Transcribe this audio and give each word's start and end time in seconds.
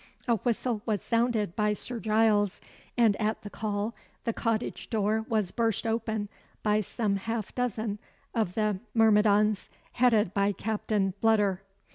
A 0.27 0.37
whistle 0.37 0.81
was 0.87 1.03
sounded 1.03 1.55
by 1.55 1.73
Sir 1.73 1.99
Giles; 1.99 2.59
and 2.97 3.15
at 3.17 3.43
the 3.43 3.51
call 3.51 3.93
the 4.23 4.33
cottage 4.33 4.89
door 4.89 5.27
was 5.29 5.51
burst 5.51 5.85
open 5.85 6.27
by 6.63 6.81
some 6.81 7.17
half 7.17 7.53
dozen 7.53 7.99
of 8.33 8.55
the 8.55 8.79
myrmidons, 8.95 9.69
headed 9.91 10.33
by 10.33 10.53
Captain 10.53 11.13
Bludder. 11.21 11.59